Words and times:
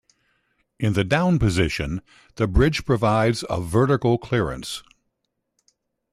In 0.79 0.93
the 0.93 1.03
down 1.03 1.37
position, 1.37 2.01
the 2.37 2.47
bridge 2.47 2.85
provides 2.85 3.43
of 3.43 3.69
vertical 3.69 4.17
clearance. 4.17 4.81